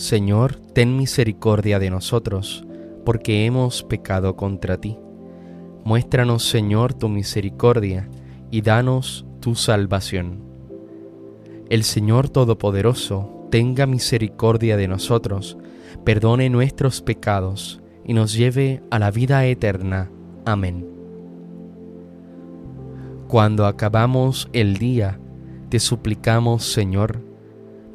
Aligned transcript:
Señor, 0.00 0.56
ten 0.56 0.96
misericordia 0.96 1.78
de 1.78 1.90
nosotros, 1.90 2.64
porque 3.04 3.44
hemos 3.44 3.82
pecado 3.82 4.34
contra 4.34 4.78
ti. 4.78 4.96
Muéstranos, 5.84 6.42
Señor, 6.48 6.94
tu 6.94 7.10
misericordia, 7.10 8.08
y 8.50 8.62
danos 8.62 9.26
tu 9.40 9.54
salvación. 9.54 10.42
El 11.68 11.84
Señor 11.84 12.30
Todopoderoso 12.30 13.46
tenga 13.50 13.84
misericordia 13.84 14.78
de 14.78 14.88
nosotros, 14.88 15.58
perdone 16.02 16.48
nuestros 16.48 17.02
pecados, 17.02 17.82
y 18.02 18.14
nos 18.14 18.32
lleve 18.32 18.82
a 18.90 18.98
la 18.98 19.10
vida 19.10 19.44
eterna. 19.44 20.10
Amén. 20.46 20.88
Cuando 23.28 23.66
acabamos 23.66 24.48
el 24.54 24.78
día, 24.78 25.20
te 25.68 25.78
suplicamos, 25.78 26.64
Señor, 26.64 27.29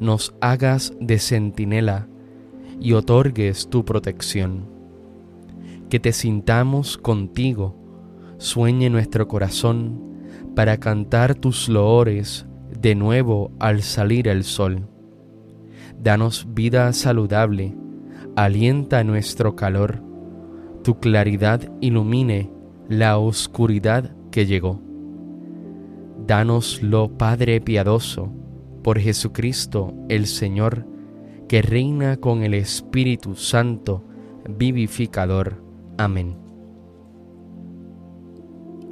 nos 0.00 0.34
hagas 0.40 0.92
de 1.00 1.18
centinela 1.18 2.08
y 2.80 2.92
otorgues 2.92 3.68
tu 3.68 3.84
protección. 3.84 4.68
Que 5.88 6.00
te 6.00 6.12
sintamos 6.12 6.98
contigo, 6.98 7.76
sueñe 8.38 8.90
nuestro 8.90 9.28
corazón 9.28 10.00
para 10.54 10.78
cantar 10.78 11.34
tus 11.34 11.68
loores 11.68 12.46
de 12.80 12.94
nuevo 12.94 13.52
al 13.58 13.82
salir 13.82 14.28
el 14.28 14.44
sol. 14.44 14.88
Danos 16.02 16.46
vida 16.54 16.92
saludable, 16.92 17.76
alienta 18.36 19.02
nuestro 19.04 19.56
calor, 19.56 20.02
tu 20.82 21.00
claridad 21.00 21.72
ilumine 21.80 22.50
la 22.88 23.18
oscuridad 23.18 24.14
que 24.30 24.46
llegó. 24.46 24.80
Danoslo, 26.26 27.08
Padre 27.16 27.60
piadoso, 27.60 28.32
por 28.86 29.00
Jesucristo 29.00 29.92
el 30.08 30.28
Señor, 30.28 30.86
que 31.48 31.60
reina 31.60 32.18
con 32.18 32.44
el 32.44 32.54
Espíritu 32.54 33.34
Santo, 33.34 34.04
vivificador. 34.48 35.60
Amén. 35.98 36.36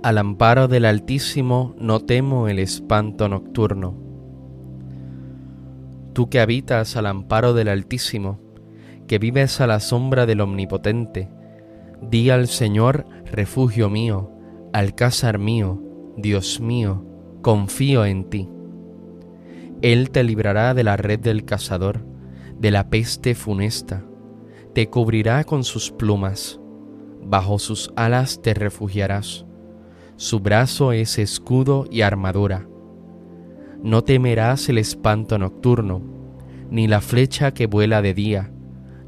Al 0.03 0.19
amparo 0.19 0.67
del 0.67 0.85
Altísimo 0.85 1.77
no 1.79 2.01
temo 2.01 2.49
el 2.49 2.59
espanto 2.59 3.29
nocturno. 3.29 3.95
Tú 6.13 6.29
que 6.29 6.41
habitas 6.41 6.97
al 6.97 7.07
amparo 7.07 7.55
del 7.55 7.69
Altísimo, 7.69 8.41
que 9.07 9.21
vives 9.21 9.61
a 9.61 9.69
la 9.69 9.79
sombra 9.79 10.27
del 10.27 10.41
Omnipotente, 10.41 11.31
di 12.03 12.31
al 12.31 12.49
Señor, 12.49 13.07
refugio 13.31 13.89
mío, 13.91 14.33
alcázar 14.73 15.39
mío, 15.39 15.81
Dios 16.17 16.61
mío, 16.61 17.05
confío 17.43 18.05
en 18.05 18.25
ti. 18.25 18.49
Él 19.85 20.09
te 20.09 20.25
librará 20.25 20.73
de 20.73 20.83
la 20.83 20.97
red 20.97 21.21
del 21.21 21.45
cazador, 21.45 22.07
de 22.59 22.71
la 22.71 22.89
peste 22.89 23.35
funesta, 23.35 24.03
te 24.73 24.89
cubrirá 24.89 25.45
con 25.45 25.63
sus 25.63 25.91
plumas, 25.91 26.59
bajo 27.23 27.59
sus 27.59 27.93
alas 27.95 28.41
te 28.41 28.55
refugiarás, 28.55 29.45
su 30.17 30.41
brazo 30.41 30.93
es 30.93 31.19
escudo 31.19 31.85
y 31.91 32.01
armadura. 32.01 32.67
No 33.83 34.03
temerás 34.03 34.71
el 34.71 34.79
espanto 34.79 35.37
nocturno, 35.37 36.01
ni 36.71 36.89
la 36.89 37.03
flecha 37.03 37.53
que 37.53 37.67
vuela 37.67 38.01
de 38.01 38.15
día, 38.15 38.51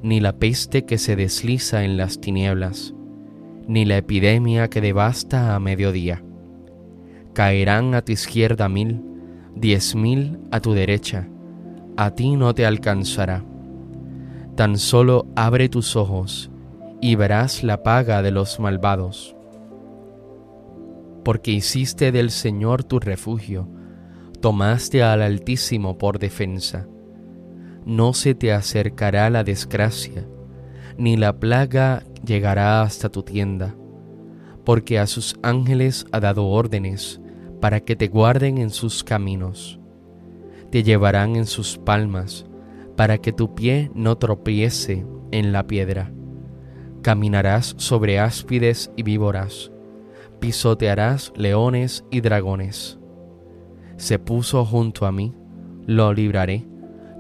ni 0.02 0.20
la 0.20 0.36
peste 0.36 0.84
que 0.84 0.98
se 0.98 1.16
desliza 1.16 1.84
en 1.84 1.96
las 1.96 2.20
tinieblas, 2.20 2.94
ni 3.66 3.86
la 3.86 3.96
epidemia 3.96 4.68
que 4.68 4.82
devasta 4.82 5.54
a 5.54 5.58
mediodía. 5.58 6.22
Caerán 7.32 7.94
a 7.94 8.02
tu 8.02 8.12
izquierda 8.12 8.68
mil, 8.68 9.15
diez 9.56 9.94
mil 9.94 10.38
a 10.50 10.60
tu 10.60 10.74
derecha, 10.74 11.28
a 11.96 12.10
ti 12.10 12.36
no 12.36 12.54
te 12.54 12.66
alcanzará. 12.66 13.42
Tan 14.54 14.78
solo 14.78 15.26
abre 15.34 15.68
tus 15.68 15.96
ojos 15.96 16.50
y 17.00 17.14
verás 17.14 17.62
la 17.62 17.82
paga 17.82 18.22
de 18.22 18.30
los 18.30 18.60
malvados. 18.60 19.34
Porque 21.24 21.50
hiciste 21.50 22.12
del 22.12 22.30
Señor 22.30 22.84
tu 22.84 23.00
refugio, 23.00 23.68
tomaste 24.40 25.02
al 25.02 25.22
Altísimo 25.22 25.96
por 25.96 26.18
defensa. 26.18 26.86
No 27.86 28.12
se 28.12 28.34
te 28.34 28.52
acercará 28.52 29.30
la 29.30 29.42
desgracia, 29.42 30.26
ni 30.98 31.16
la 31.16 31.38
plaga 31.38 32.04
llegará 32.24 32.82
hasta 32.82 33.08
tu 33.08 33.22
tienda, 33.22 33.74
porque 34.64 34.98
a 34.98 35.06
sus 35.06 35.36
ángeles 35.42 36.04
ha 36.12 36.20
dado 36.20 36.46
órdenes 36.46 37.20
para 37.60 37.80
que 37.80 37.96
te 37.96 38.08
guarden 38.08 38.58
en 38.58 38.70
sus 38.70 39.02
caminos. 39.02 39.80
Te 40.70 40.82
llevarán 40.82 41.36
en 41.36 41.46
sus 41.46 41.78
palmas, 41.78 42.46
para 42.96 43.18
que 43.18 43.32
tu 43.32 43.54
pie 43.54 43.90
no 43.94 44.16
tropiece 44.16 45.06
en 45.30 45.52
la 45.52 45.66
piedra. 45.66 46.12
Caminarás 47.02 47.74
sobre 47.78 48.18
áspides 48.18 48.90
y 48.96 49.02
víboras, 49.02 49.70
pisotearás 50.40 51.32
leones 51.36 52.04
y 52.10 52.20
dragones. 52.20 52.98
Se 53.96 54.18
puso 54.18 54.64
junto 54.64 55.06
a 55.06 55.12
mí, 55.12 55.34
lo 55.86 56.12
libraré, 56.12 56.66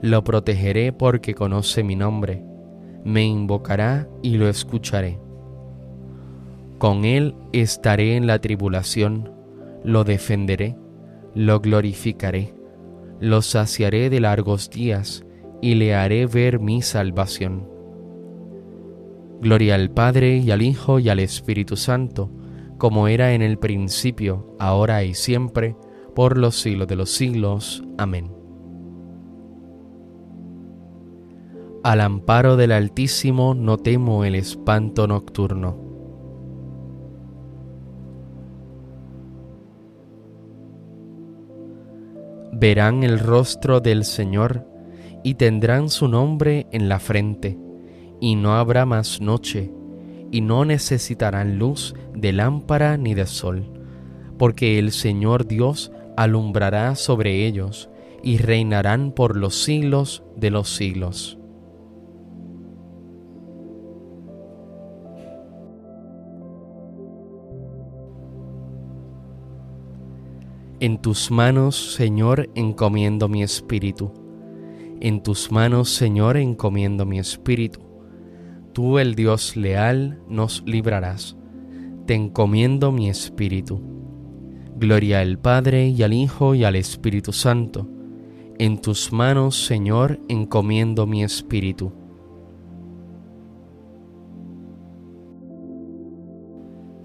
lo 0.02 0.24
protegeré 0.24 0.92
porque 0.92 1.34
conoce 1.34 1.82
mi 1.82 1.96
nombre, 1.96 2.42
me 3.04 3.24
invocará 3.24 4.08
y 4.22 4.36
lo 4.36 4.48
escucharé. 4.48 5.18
Con 6.78 7.04
él 7.04 7.34
estaré 7.52 8.16
en 8.16 8.26
la 8.26 8.40
tribulación 8.40 9.35
lo 9.86 10.02
defenderé, 10.02 10.76
lo 11.34 11.60
glorificaré, 11.60 12.54
lo 13.20 13.40
saciaré 13.40 14.10
de 14.10 14.18
largos 14.18 14.68
días 14.68 15.24
y 15.62 15.76
le 15.76 15.94
haré 15.94 16.26
ver 16.26 16.58
mi 16.58 16.82
salvación. 16.82 17.70
Gloria 19.40 19.76
al 19.76 19.90
Padre 19.90 20.38
y 20.38 20.50
al 20.50 20.62
Hijo 20.62 20.98
y 20.98 21.08
al 21.08 21.20
Espíritu 21.20 21.76
Santo, 21.76 22.32
como 22.78 23.06
era 23.06 23.32
en 23.32 23.42
el 23.42 23.58
principio, 23.58 24.56
ahora 24.58 25.04
y 25.04 25.14
siempre, 25.14 25.76
por 26.16 26.36
los 26.36 26.56
siglos 26.56 26.88
de 26.88 26.96
los 26.96 27.10
siglos. 27.10 27.84
Amén. 27.96 28.32
Al 31.84 32.00
amparo 32.00 32.56
del 32.56 32.72
Altísimo 32.72 33.54
no 33.54 33.76
temo 33.76 34.24
el 34.24 34.34
espanto 34.34 35.06
nocturno 35.06 35.85
verán 42.58 43.04
el 43.04 43.18
rostro 43.18 43.80
del 43.80 44.04
Señor 44.04 44.66
y 45.22 45.34
tendrán 45.34 45.90
su 45.90 46.08
nombre 46.08 46.66
en 46.72 46.88
la 46.88 46.98
frente, 46.98 47.58
y 48.20 48.34
no 48.36 48.54
habrá 48.54 48.86
más 48.86 49.20
noche, 49.20 49.70
y 50.30 50.40
no 50.40 50.64
necesitarán 50.64 51.58
luz 51.58 51.94
de 52.14 52.32
lámpara 52.32 52.96
ni 52.96 53.14
de 53.14 53.26
sol, 53.26 53.70
porque 54.38 54.78
el 54.78 54.92
Señor 54.92 55.46
Dios 55.46 55.92
alumbrará 56.16 56.94
sobre 56.94 57.46
ellos, 57.46 57.90
y 58.22 58.38
reinarán 58.38 59.12
por 59.12 59.36
los 59.36 59.62
siglos 59.62 60.22
de 60.36 60.50
los 60.50 60.68
siglos. 60.70 61.35
En 70.78 70.98
tus 70.98 71.30
manos, 71.30 71.94
Señor, 71.94 72.50
encomiendo 72.54 73.28
mi 73.30 73.42
espíritu. 73.42 74.12
En 75.00 75.22
tus 75.22 75.50
manos, 75.50 75.88
Señor, 75.88 76.36
encomiendo 76.36 77.06
mi 77.06 77.18
espíritu. 77.18 77.80
Tú, 78.74 78.98
el 78.98 79.14
Dios 79.14 79.56
leal, 79.56 80.20
nos 80.28 80.62
librarás. 80.66 81.34
Te 82.04 82.12
encomiendo 82.12 82.92
mi 82.92 83.08
espíritu. 83.08 83.80
Gloria 84.76 85.20
al 85.20 85.38
Padre 85.38 85.88
y 85.88 86.02
al 86.02 86.12
Hijo 86.12 86.54
y 86.54 86.64
al 86.64 86.76
Espíritu 86.76 87.32
Santo. 87.32 87.88
En 88.58 88.78
tus 88.78 89.14
manos, 89.14 89.64
Señor, 89.64 90.20
encomiendo 90.28 91.06
mi 91.06 91.24
espíritu. 91.24 91.90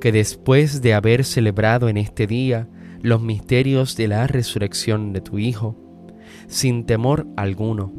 que 0.00 0.12
después 0.12 0.82
de 0.82 0.94
haber 0.94 1.24
celebrado 1.24 1.88
en 1.88 1.96
este 1.96 2.26
día 2.26 2.68
los 3.02 3.20
misterios 3.20 3.96
de 3.96 4.08
la 4.08 4.26
resurrección 4.26 5.12
de 5.12 5.20
tu 5.20 5.38
Hijo, 5.38 5.76
sin 6.48 6.84
temor 6.84 7.26
alguno, 7.36 7.92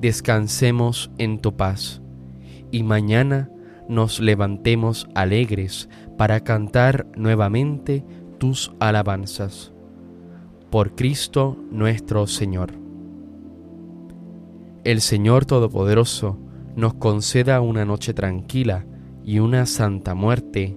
descansemos 0.00 1.10
en 1.18 1.40
tu 1.40 1.56
paz 1.56 2.02
y 2.70 2.82
mañana 2.82 3.50
nos 3.88 4.20
levantemos 4.20 5.08
alegres 5.14 5.88
para 6.16 6.40
cantar 6.40 7.06
nuevamente 7.16 8.04
tus 8.38 8.72
alabanzas. 8.80 9.72
Por 10.70 10.94
Cristo 10.94 11.58
nuestro 11.70 12.26
Señor. 12.26 12.72
El 14.84 15.00
Señor 15.00 15.44
Todopoderoso 15.44 16.38
nos 16.74 16.94
conceda 16.94 17.60
una 17.60 17.84
noche 17.84 18.14
tranquila 18.14 18.86
y 19.24 19.38
una 19.38 19.66
santa 19.66 20.14
muerte 20.14 20.76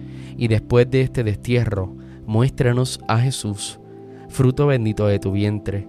y 0.37 0.47
después 0.47 0.89
de 0.89 1.01
este 1.01 1.23
destierro, 1.23 1.95
muéstranos 2.25 2.99
a 3.07 3.19
Jesús, 3.19 3.79
fruto 4.29 4.67
bendito 4.67 5.07
de 5.07 5.19
tu 5.19 5.31
vientre, 5.31 5.87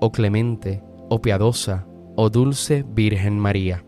oh 0.00 0.12
clemente, 0.12 0.82
oh 1.08 1.20
piadosa, 1.20 1.86
oh 2.16 2.30
dulce 2.30 2.84
Virgen 2.94 3.38
María. 3.38 3.84